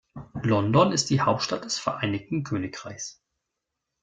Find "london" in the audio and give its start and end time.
0.41-0.93